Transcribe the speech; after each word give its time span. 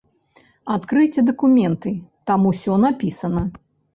Адкрыйце 0.75 1.21
дакументы, 1.27 1.93
там 2.31 2.47
усё 2.53 2.79
напісана. 2.87 3.43